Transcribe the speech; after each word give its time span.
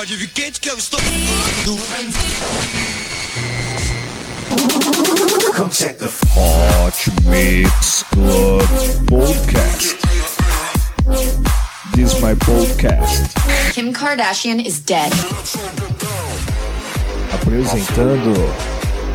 Pode 0.00 0.16
vir 0.16 0.28
quente 0.28 0.60
que 0.60 0.70
eu 0.70 0.78
estou. 0.78 0.98
Hot 6.34 7.12
Mix 7.26 8.02
Club 8.10 8.62
Podcast. 9.06 9.98
This 11.94 12.14
is 12.14 12.20
my 12.22 12.34
podcast. 12.36 13.34
Kim 13.74 13.92
Kardashian 13.92 14.66
is 14.66 14.80
dead. 14.80 15.12
Apresentando 17.34 18.32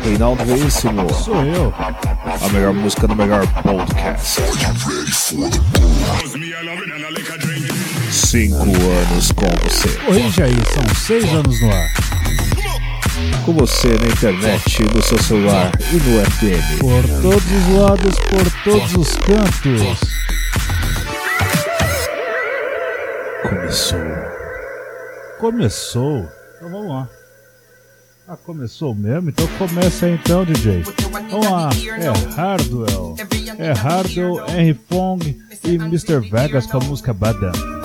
Reinaldo 0.04 0.44
Veríssimo. 0.44 1.12
Sou 1.12 1.44
eu. 1.46 1.74
A 1.76 2.48
melhor 2.50 2.72
música 2.72 3.08
do 3.08 3.16
melhor 3.16 3.44
podcast. 3.64 4.40
Cinco 8.16 8.56
anos 8.56 9.30
com 9.32 9.46
você. 9.62 9.88
Oi, 10.08 10.30
Jair. 10.30 10.56
são 10.72 10.94
seis 10.94 11.24
anos 11.34 11.60
no 11.60 11.70
ar. 11.70 11.92
Com 13.44 13.52
você 13.52 13.88
na 13.88 14.06
internet, 14.06 14.82
no 14.94 15.02
seu 15.02 15.22
celular 15.22 15.70
e 15.92 15.96
no 15.96 16.24
FM. 16.24 16.80
Por 16.80 17.02
todos 17.20 17.44
os 17.44 17.68
lados, 17.78 18.16
por 18.30 18.62
todos 18.64 18.94
os 18.94 19.16
cantos. 19.18 20.00
Começou. 23.42 23.98
Começou. 25.38 26.26
Então 26.56 26.70
vamos 26.70 26.88
lá. 26.88 27.08
Ah, 28.26 28.36
começou 28.38 28.94
mesmo? 28.94 29.28
Então 29.28 29.46
começa 29.58 30.08
então, 30.08 30.44
DJ. 30.44 30.82
Vamos 31.30 31.50
lá, 31.50 31.68
é 32.00 32.34
Hardwell. 32.34 33.14
É 33.58 33.72
Hardwell, 33.72 34.44
Henry 34.48 34.80
Fong 34.88 35.38
e 35.62 35.74
Mr. 35.74 36.18
Vegas 36.30 36.66
com 36.66 36.78
a 36.78 36.80
música 36.80 37.12
Badam. 37.12 37.75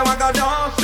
what 0.00 0.08
you 0.08 0.42
want 0.42 0.74
to 0.76 0.80
do. 0.80 0.81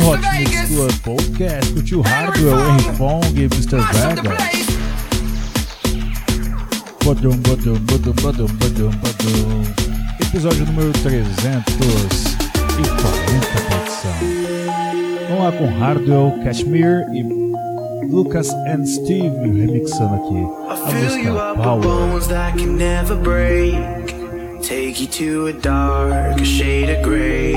Hot 0.00 0.20
Mix 0.38 0.68
Club 0.68 0.92
Podcast 1.02 1.72
com 1.72 1.78
o 1.80 1.82
tio 1.82 2.00
Hardwell, 2.02 2.58
Henry 2.70 2.96
Fong 2.96 3.26
e 3.36 3.44
Mr. 3.44 3.80
Vega. 3.92 4.36
Badum, 7.04 7.36
badum, 7.38 7.74
badum, 7.80 8.12
badum, 8.22 8.46
badum, 8.46 8.90
badum. 8.90 9.62
Episódio 10.20 10.64
número 10.66 10.92
340, 10.92 11.64
produção. 13.60 14.14
Vamos 15.28 15.44
lá 15.44 15.52
com 15.52 15.66
Hardwell, 15.78 16.32
Cashmere 16.44 17.04
e 17.12 17.22
Lucas 18.08 18.50
and 18.68 18.86
Steve 18.86 19.34
remixando 19.46 20.14
aqui. 20.14 20.46
A 20.68 20.76
música 20.92 21.32
Power. 21.54 21.82
Take 24.72 25.02
you 25.02 25.06
to 25.06 25.46
a 25.48 25.52
dark 25.52 26.42
shade 26.46 26.88
of 26.88 27.02
gray. 27.04 27.52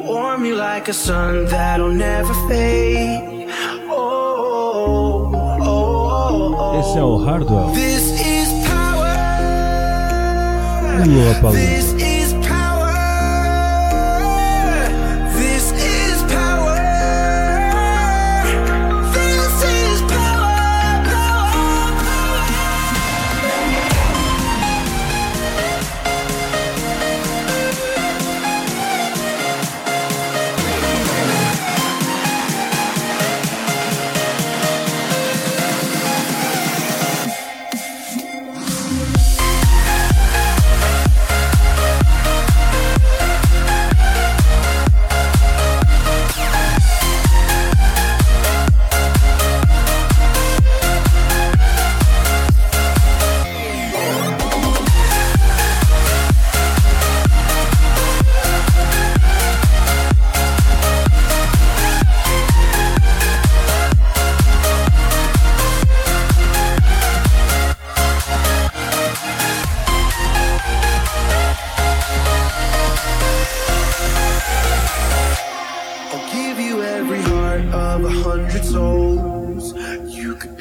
Warm 0.00 0.46
you 0.46 0.54
like 0.54 0.88
a 0.88 0.94
sun 0.94 1.44
that'll 1.44 1.92
never 1.92 2.32
fade. 2.48 3.50
Oh, 3.90 5.30
oh, 5.30 5.58
oh, 5.60 6.54
oh. 6.58 6.80
Esse 6.80 6.98
é 6.98 7.02
o 7.02 7.18
Hardwell. 7.18 7.68
Oh. 7.68 7.74
This 7.74 8.18
is 8.18 8.48
power. 8.66 9.12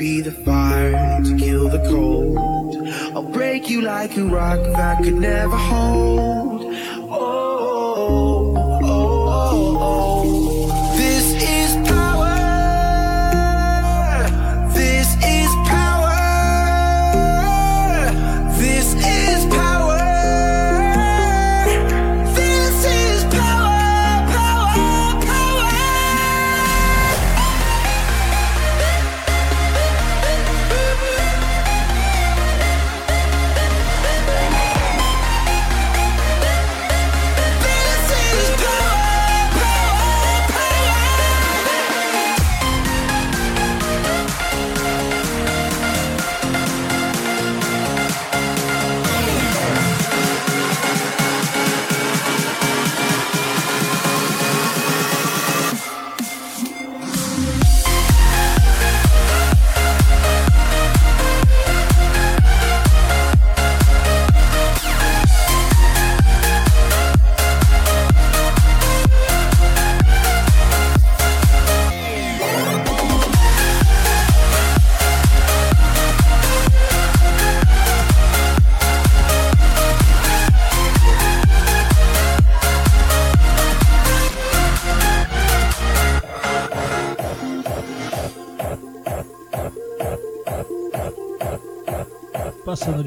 be 0.01 0.19
the 0.19 0.31
fire 0.31 1.21
to 1.23 1.37
kill 1.37 1.69
the 1.69 1.77
cold. 1.87 2.75
I'll 3.13 3.21
break 3.21 3.69
you 3.69 3.81
like 3.81 4.17
a 4.17 4.23
rock 4.23 4.59
that 4.73 5.03
could 5.03 5.13
never 5.13 5.55
hold. 5.55 6.40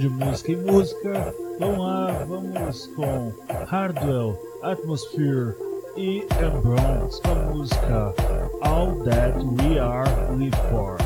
de 0.05 0.11
música 0.11 0.53
em 0.53 0.57
música. 0.57 1.35
Vamos 1.59 1.79
lá, 1.79 2.27
vamos 2.29 2.87
com 2.95 3.33
Hardwell, 3.69 4.39
Atmosphere 4.63 5.55
e 5.97 6.27
Embrons 6.43 7.21
com 7.21 7.31
a 7.31 7.35
música 7.55 8.15
All 8.61 8.93
That 9.05 9.39
We 9.39 9.79
Are 9.79 10.11
Live 10.37 10.57
For. 10.71 10.99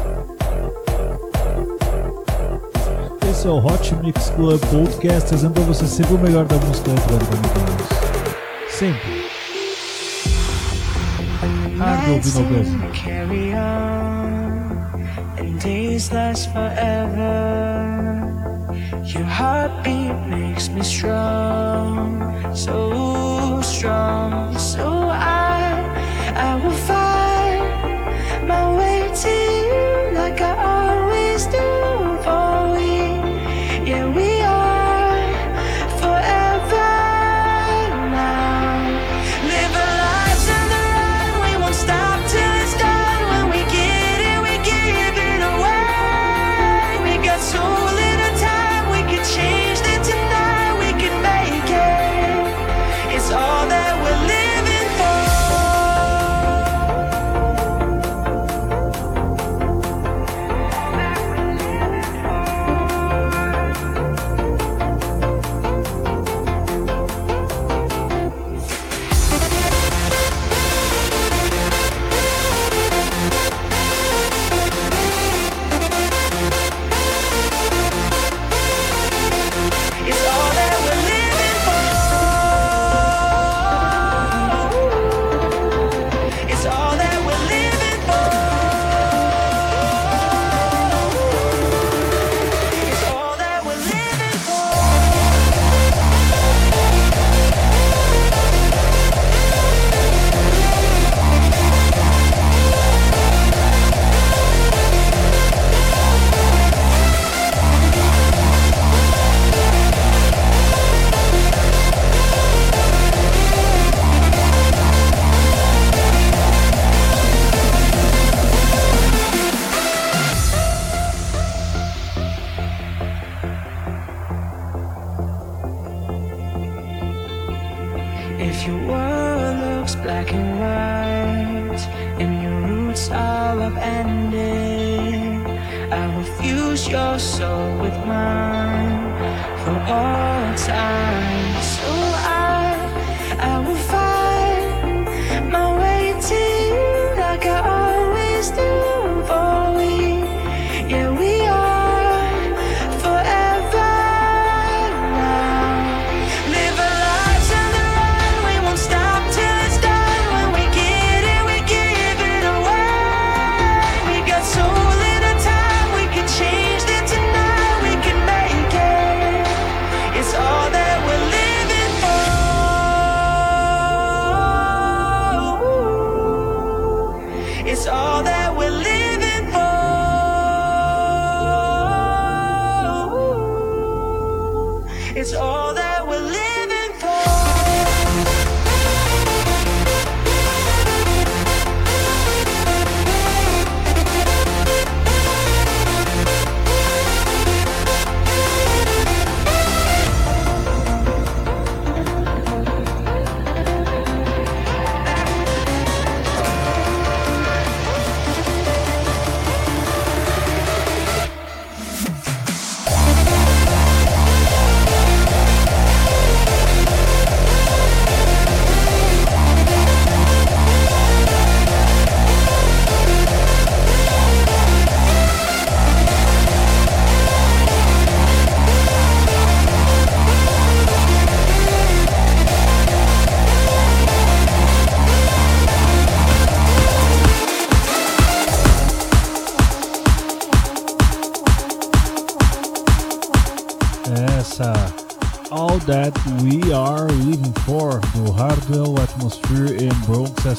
Esse 3.31 3.47
é 3.47 3.51
o 3.51 3.65
Hot 3.65 3.95
Mix 3.97 4.31
Club 4.31 4.61
Podcast, 4.67 5.29
trazendo 5.29 5.53
para 5.53 5.63
você 5.63 5.87
sempre 5.87 6.15
o 6.15 6.19
melhor 6.19 6.45
da 6.47 6.57
música 6.57 6.91
eletrônica 6.91 7.37
no 7.37 8.69
Sempre. 8.69 9.29
Hardwell 11.79 12.21
Vinogans. 12.21 12.69
days 15.61 16.13
last 16.13 16.53
forever. 16.53 18.18
your 19.19 19.27
heartbeat 19.27 20.15
makes 20.29 20.69
me 20.69 20.81
strong, 20.83 22.55
so 22.55 23.61
strong. 23.63 24.57
So 24.57 25.09
I, 25.11 25.83
I 26.37 26.65
will 26.65 26.71
fight. 26.71 26.98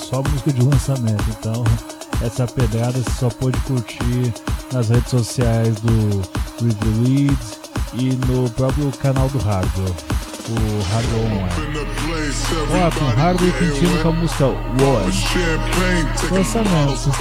Só 0.10 0.24
música 0.24 0.52
de 0.52 0.64
lançamento, 0.64 1.24
então 1.30 1.64
essa 2.26 2.48
pedrada 2.48 2.94
você 2.94 3.12
só 3.12 3.30
pode 3.30 3.60
curtir 3.60 4.34
nas 4.74 4.90
redes 4.90 5.12
sociais 5.12 5.76
do 5.82 6.22
Review 6.60 7.28
Leads 7.28 7.60
e 7.94 8.16
no 8.26 8.50
próprio 8.52 8.92
canal 8.94 9.30
do 9.30 9.38
Hardwell, 9.38 9.96
o 10.50 10.92
Hardwell 10.92 11.26
Online. 11.26 11.90
Ó, 12.72 13.00
com 13.00 13.06
Hardwell 13.22 13.54
curtindo 13.54 14.02
com 14.02 14.10
a 14.10 14.12
música 14.12 14.46
Was. 14.48 16.32
Lançamento. 16.32 17.12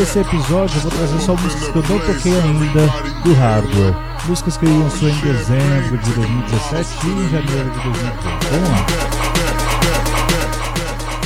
Esse 0.00 0.20
episódio 0.20 0.76
eu 0.76 0.82
vou 0.82 0.90
trazer 0.92 1.20
só 1.20 1.34
músicas 1.34 1.68
que 1.68 1.76
eu 1.76 1.82
não 1.82 1.98
toquei 1.98 2.40
ainda 2.40 2.86
do 3.24 3.34
Hardwell. 3.34 3.96
Músicas 4.28 4.56
que 4.56 4.66
ele 4.66 4.78
lançou 4.78 5.08
em 5.08 5.18
dezembro 5.18 5.98
de 5.98 6.12
2017 6.12 7.06
e 7.06 7.10
em 7.10 7.28
janeiro 7.28 7.70
de 7.70 7.80
2018. 7.80 8.16
Vamos 8.50 8.70
lá. 8.70 9.25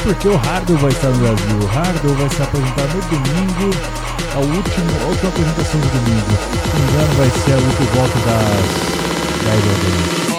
Porque 0.02 0.28
o 0.28 0.36
Hardwell 0.36 0.78
vai 0.78 0.90
estar 0.90 1.08
no 1.08 1.18
Brasil. 1.18 1.58
O 1.62 1.66
Hardwell 1.66 2.14
vai 2.14 2.28
se 2.30 2.42
apresentar 2.42 2.88
no 2.88 3.00
domingo, 3.02 3.70
a 4.34 4.38
última, 4.38 4.92
a 5.02 5.06
última 5.08 5.28
apresentação 5.28 5.80
do 5.80 5.88
domingo. 5.88 6.30
Se 6.64 6.78
não 6.78 6.86
me 6.86 6.92
engano, 6.92 7.14
vai 7.18 7.30
ser 7.30 7.52
a 7.52 7.76
por 7.76 7.86
volta 7.96 8.18
das 8.26 8.90
10 9.44 10.24
da 10.24 10.29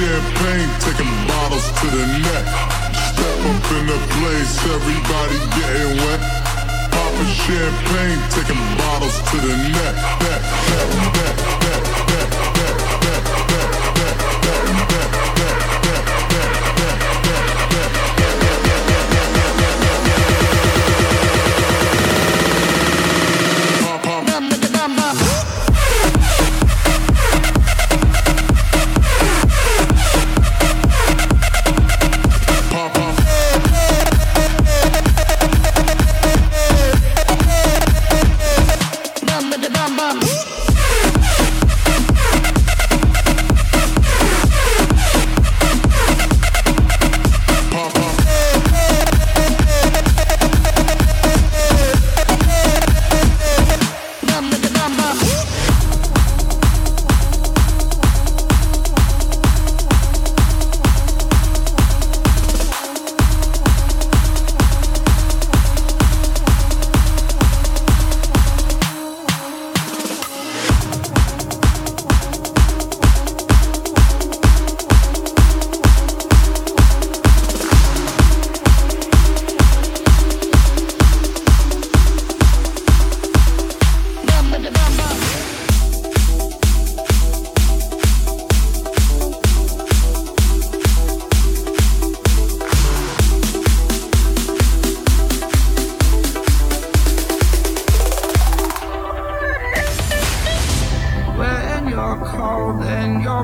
champagne, 0.00 0.70
taking 0.80 1.12
bottles 1.28 1.66
to 1.78 1.86
the 1.92 2.06
neck. 2.24 2.44
Step 3.12 3.40
up 3.52 3.66
in 3.76 3.84
the 3.92 4.00
place, 4.16 4.52
everybody 4.64 5.36
getting 5.60 5.92
wet. 6.00 6.20
Popping 6.94 7.32
champagne, 7.44 8.20
taking 8.32 8.64
bottles 8.80 9.16
to 9.28 9.36
the 9.44 9.54
neck. 9.76 9.94
neck, 10.24 10.42
neck, 10.72 10.90
neck, 11.16 11.36
neck, 11.64 11.84
neck, 12.10 12.32
neck, 12.40 12.74
neck, 13.04 13.24
neck, 13.44 13.74
neck, 14.00 14.16
neck, 14.40 15.10
neck, 15.28 15.39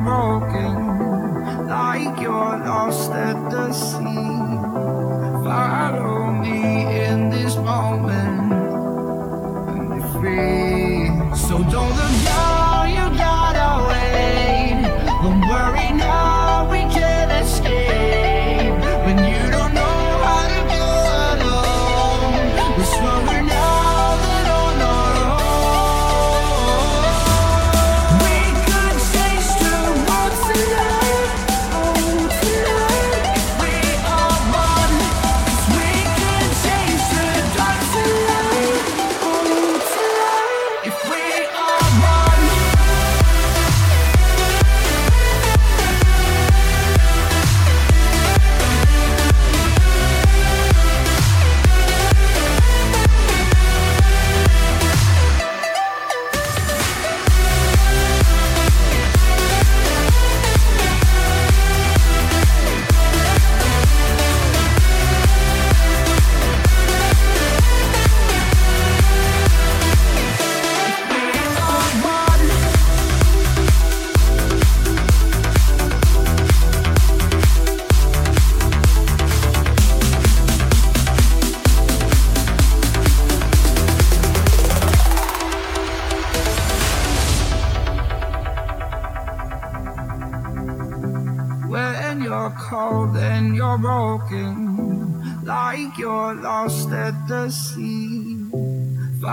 broken, 0.00 0.55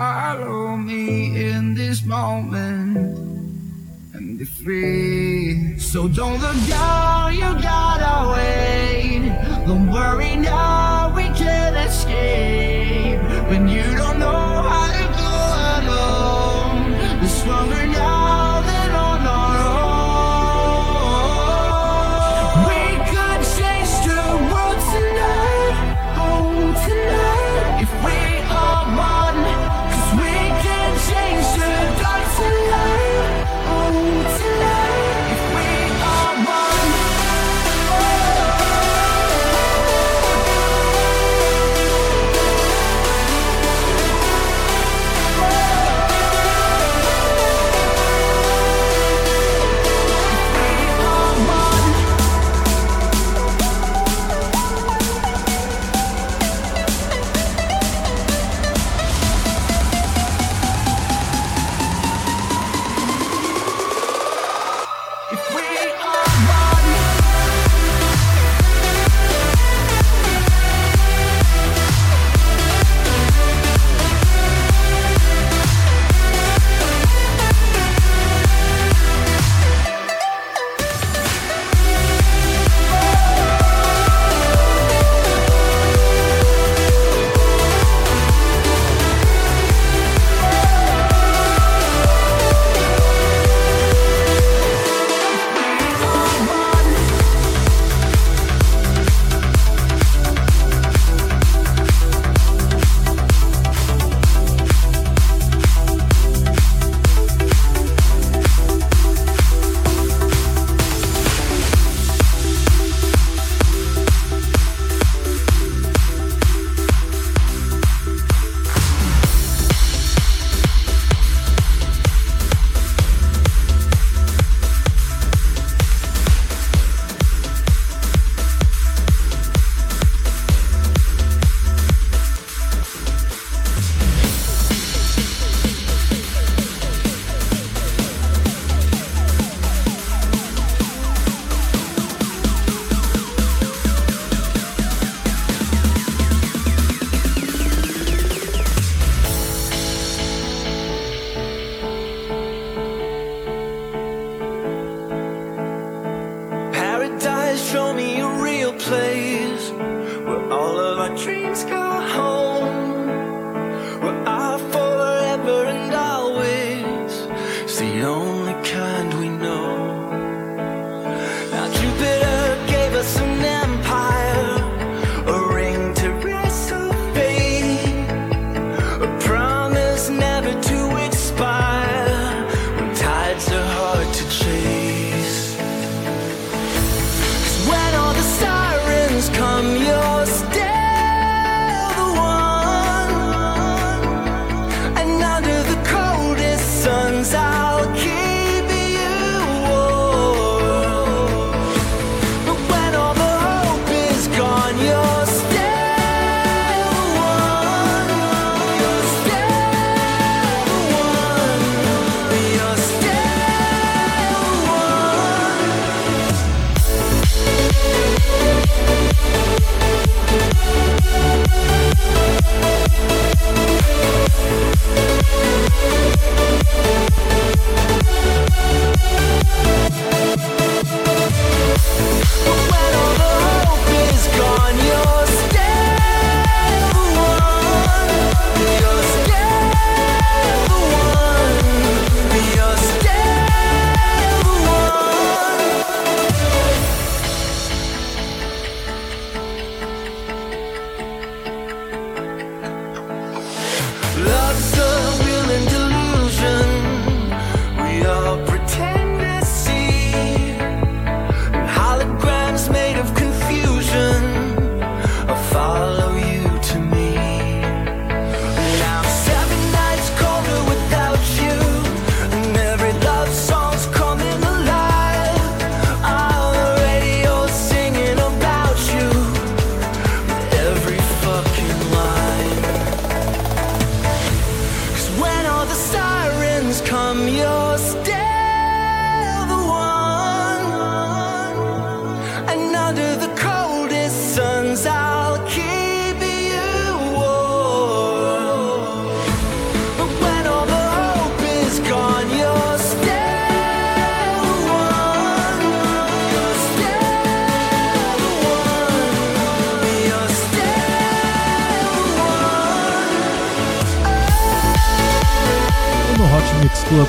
Follow 0.03 0.75
me 0.75 1.47
in 1.49 1.75
this 1.75 2.03
moment 2.03 2.97
and 4.13 4.37
be 4.37 4.43
free. 4.43 5.79
So 5.79 6.09
don't 6.09 6.41
look 6.41 6.59
down, 6.67 7.33
you 7.33 7.49
gotta 7.71 8.33
wait. 8.35 9.31
Don't 9.65 9.89
worry 9.89 10.35
now, 10.35 11.13
we 11.15 11.23
can 11.39 11.73
escape. 11.87 12.72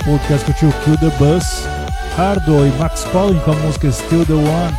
Podcast 0.05 0.45
curtiu 0.45 0.71
Kill 0.85 0.99
the 0.99 1.11
Bus, 1.17 1.67
Hardo 2.15 2.67
e 2.67 2.71
Max 2.73 3.05
Collin 3.05 3.39
com 3.41 3.53
a 3.53 3.55
música 3.55 3.91
Still 3.91 4.27
the 4.27 4.35
One. 4.35 4.77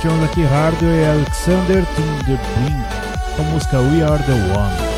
Tivemos 0.00 0.24
aqui 0.24 0.42
Hardo 0.44 0.84
e 0.84 1.04
Alexander 1.04 1.84
Tim 1.94 2.24
the 2.24 2.36
Brink 2.36 3.36
com 3.36 3.42
a 3.42 3.44
música 3.46 3.78
We 3.78 4.02
Are 4.02 4.22
the 4.24 4.32
One. 4.32 4.93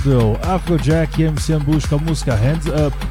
Hardwell, 0.00 0.38
Afrojack 0.42 1.20
e 1.20 1.26
MC 1.26 1.52
Ambush 1.52 1.86
com 1.86 1.96
a 1.96 1.98
música 1.98 2.34
Hands 2.34 2.66
Up. 2.66 3.09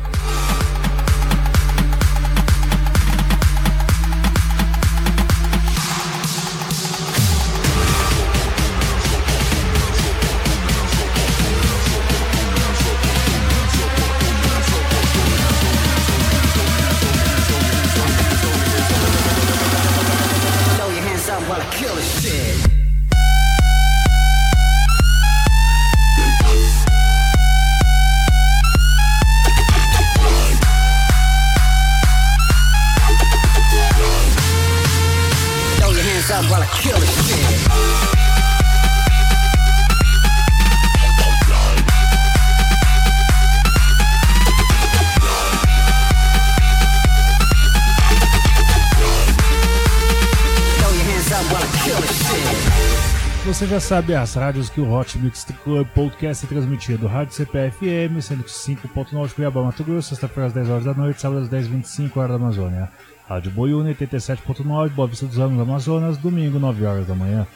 Sabe 53.89 54.13
as 54.13 54.36
rádios 54.36 54.69
que 54.69 54.80
o 54.80 54.93
Hot 54.93 55.17
Mix 55.17 55.47
Club 55.63 55.88
Podcast 55.95 56.45
é 56.45 56.47
transmitido. 56.47 57.08
Rádio 57.08 57.34
CPFM, 57.34 58.19
105.9 58.19 59.34
Cuiabá, 59.34 59.63
Mato 59.63 59.84
Grosso, 59.84 60.10
sexta-feira 60.10 60.45
às 60.45 60.54
10 60.54 60.69
horas 60.69 60.86
da 60.86 60.93
noite, 60.93 61.19
sábado 61.19 61.41
às 61.41 61.49
10h25 61.49 62.17
hora 62.17 62.28
da 62.28 62.36
Amazônia. 62.36 62.91
Rádio 63.28 63.49
Boiúna, 63.49 63.89
87.9, 63.95 64.89
Boa 64.89 65.08
Vista 65.08 65.25
dos 65.25 65.38
Ramos, 65.38 65.60
Amazonas, 65.60 66.19
domingo, 66.19 66.60
9 66.60 66.86
horas 66.86 67.08
da 67.08 67.15
manhã. 67.15 67.47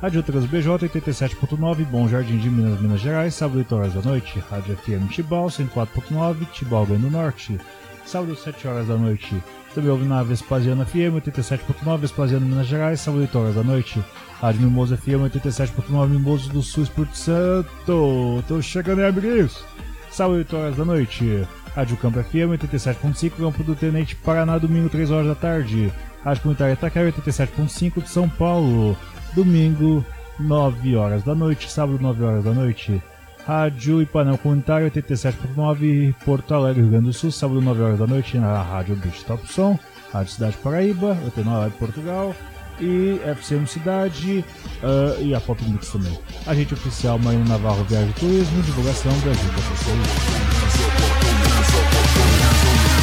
Rádio 0.00 0.22
Trans 0.22 0.44
BJ, 0.44 0.68
87.9, 0.88 1.84
Bom 1.86 2.06
Jardim 2.06 2.38
de 2.38 2.48
Minas, 2.48 2.80
Minas 2.80 3.00
Gerais, 3.00 3.34
sábado, 3.34 3.58
8 3.58 3.74
horas 3.74 3.92
da 3.92 4.02
noite. 4.02 4.38
Rádio 4.48 4.76
FM 4.76 5.08
Tibau, 5.10 5.46
104.9, 5.46 6.46
Tibau, 6.52 6.86
Grande 6.86 7.02
do 7.02 7.10
Norte, 7.10 7.58
sábado, 8.04 8.36
7 8.36 8.68
horas 8.68 8.88
da 8.88 8.96
noite. 8.96 9.42
Também 9.74 9.90
ouve 9.90 10.04
na 10.04 10.22
Vespasiano 10.22 10.84
FM, 10.84 11.16
87.9, 11.24 11.98
Vespasiano, 11.98 12.44
Minas 12.44 12.66
Gerais, 12.66 13.00
sábado, 13.00 13.22
8 13.22 13.38
horas 13.38 13.54
da 13.54 13.62
noite. 13.62 14.02
Rádio 14.40 14.62
Mimoso 14.62 14.96
FM, 14.96 15.30
87.9, 15.32 16.08
Mimoso 16.08 16.50
do 16.50 16.62
Sul, 16.62 16.82
Espírito 16.82 17.16
Santo. 17.16 18.44
Tô 18.46 18.60
chegando 18.60 19.00
aí, 19.00 19.06
amiguinhos. 19.06 19.64
Sábado, 20.10 20.36
8 20.38 20.56
horas 20.56 20.76
da 20.76 20.84
noite. 20.84 21.46
Rádio 21.74 21.96
Campo 21.96 22.22
FM, 22.22 22.58
87.5, 22.58 23.30
Campo 23.38 23.62
do 23.64 23.74
Tenente, 23.74 24.14
Paraná, 24.16 24.58
domingo, 24.58 24.90
3 24.90 25.10
horas 25.10 25.26
da 25.26 25.34
tarde. 25.34 25.90
Rádio 26.22 26.42
Comunitária 26.42 26.74
Itaquera, 26.74 27.10
87.5 27.10 28.02
de 28.02 28.08
São 28.10 28.28
Paulo, 28.28 28.96
domingo, 29.34 30.04
9 30.38 30.96
horas 30.96 31.22
da 31.22 31.34
noite, 31.34 31.70
sábado, 31.70 31.98
9 32.00 32.22
horas 32.24 32.44
da 32.44 32.52
noite. 32.52 33.02
Rádio 33.46 34.00
Ipanel 34.02 34.38
Comunitário, 34.38 34.90
87.9, 34.90 36.14
Porto 36.24 36.54
Alegre, 36.54 36.82
Rio 36.82 36.90
Grande 36.90 37.06
do 37.06 37.12
Sul, 37.12 37.30
sábado, 37.32 37.60
9 37.60 37.82
horas 37.82 37.98
da 37.98 38.06
noite, 38.06 38.38
na 38.38 38.62
Rádio 38.62 38.94
Beach 38.96 39.24
Top 39.24 39.46
Som, 39.52 39.78
Rádio 40.12 40.32
Cidade 40.32 40.56
Paraíba, 40.62 41.18
89 41.24 41.70
de 41.70 41.76
Portugal, 41.76 42.34
e 42.80 43.20
FCM 43.24 43.66
Cidade, 43.66 44.44
ah, 44.82 45.16
e 45.20 45.34
a 45.34 45.40
Pop 45.40 45.62
Mix 45.64 45.88
também. 45.88 46.16
Agente 46.46 46.74
oficial 46.74 47.18
Marina 47.18 47.44
Navarro 47.44 47.84
Viagem 47.84 48.12
Turismo, 48.12 48.62
divulgação 48.62 49.12
Brasil. 49.20 49.50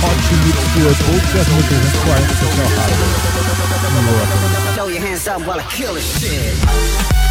Hot 0.02 0.16
Mix 0.46 0.58
Club 0.74 0.98
Podcast, 1.06 1.52
no 1.52 1.64
340, 1.64 2.34
Social 2.36 2.70
your 4.90 5.02
hands 5.02 5.28
up 5.28 5.42
while 5.46 5.60
I 5.60 5.64
kill 5.64 5.94
this 5.94 6.20
shit. 6.20 7.29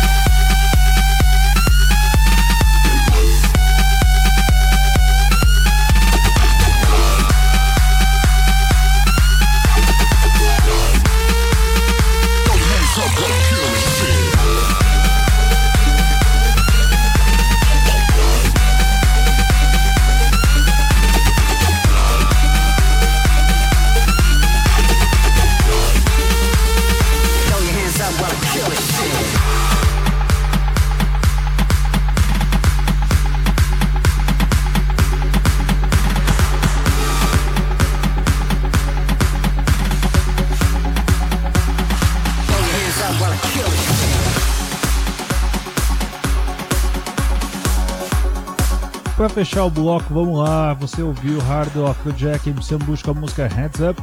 Pra 49.18 49.28
fechar 49.28 49.64
o 49.64 49.70
bloco, 49.70 50.14
vamos 50.14 50.38
lá. 50.38 50.74
Você 50.74 51.02
ouviu 51.02 51.40
Hardwell 51.40 51.88
Afrojack 51.88 52.50
MC 52.50 52.78
com 53.02 53.10
a 53.10 53.14
música 53.14 53.48
Heads 53.48 53.80
Up. 53.80 54.00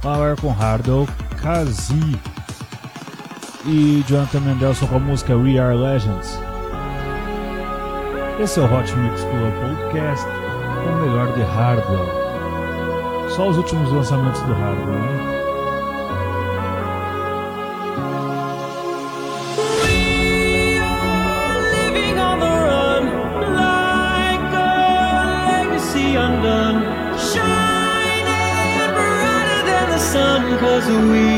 Power 0.00 0.40
com 0.40 0.48
Hardwell 0.48 1.06
Kazi. 1.36 2.18
E 3.66 4.02
Jonathan 4.08 4.40
Mendelson 4.40 4.86
com 4.86 4.96
a 4.96 5.00
música 5.00 5.36
We 5.36 5.58
Are 5.58 5.76
Legends. 5.76 6.38
Esse 8.40 8.58
é 8.58 8.62
o 8.62 8.74
Hot 8.74 8.90
Mix 8.96 9.20
Club 9.20 9.52
Podcast 9.60 10.26
o 10.26 10.96
melhor 10.96 11.30
de 11.34 11.42
Hardwell. 11.42 13.28
Só 13.36 13.48
os 13.50 13.58
últimos 13.58 13.92
lançamentos 13.92 14.40
do 14.42 14.54
Hardwell, 14.54 14.98
hein? 14.98 15.33
We 31.10 31.33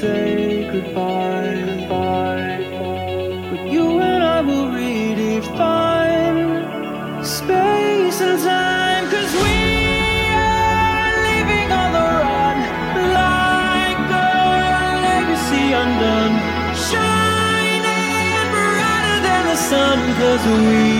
say 0.00 0.70
goodbye. 0.70 1.58
goodbye. 1.66 2.58
But 3.50 3.62
you 3.74 3.86
and 4.00 4.22
I 4.22 4.40
will 4.48 4.68
redefine 4.80 6.40
space 7.26 8.20
and 8.20 8.38
time, 8.40 9.04
cause 9.12 9.32
we 9.44 9.58
are 10.30 11.14
living 11.30 11.70
on 11.82 11.88
the 11.96 12.08
run 12.22 12.58
like 13.22 14.08
a 14.22 14.30
legacy 15.08 15.64
undone. 15.82 16.34
Shining 16.88 18.46
brighter 18.54 19.18
than 19.26 19.42
the 19.50 19.58
sun, 19.70 19.98
cause 20.20 20.44
we 20.46 20.97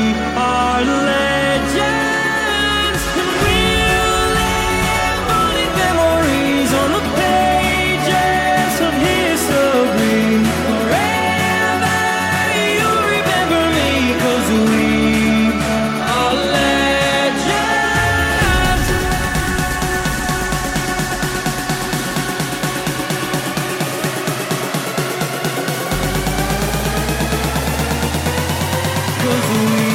Cause 29.41 29.83
we 29.83 29.88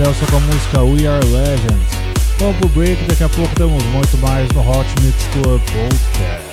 Mendelssohn 0.00 0.26
com 0.30 0.36
a 0.36 0.40
música 0.40 0.82
We 0.82 1.06
Are 1.06 1.26
Legends. 1.26 1.90
Vamos 2.38 2.56
pro 2.56 2.68
break, 2.70 3.04
daqui 3.04 3.22
a 3.22 3.28
pouco 3.28 3.54
temos 3.54 3.84
muito 3.84 4.16
mais 4.18 4.48
no 4.52 4.62
Hot 4.62 4.88
Mix 5.02 5.26
Club 5.34 5.60
Podcast. 5.60 6.49